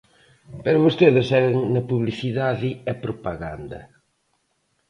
Pero 0.63 0.83
vostedes 0.85 1.29
seguen 1.31 1.57
na 1.73 1.81
publicidade 1.91 2.69
e 2.91 2.93
propaganda. 3.05 3.81